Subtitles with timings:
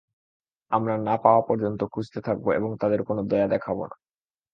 [0.71, 3.95] আমরা না পাওয়া পর্যন্ত খুঁজতে থাকবো এবং তাদের কোন দয়া দেখাবো না।